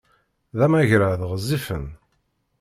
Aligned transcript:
D 0.57 0.59
amagrad 0.65 1.21
ɣezzifen! 1.29 1.85